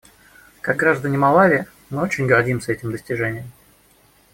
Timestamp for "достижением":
2.91-3.51